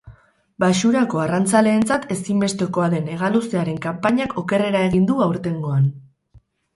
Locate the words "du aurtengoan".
5.11-5.87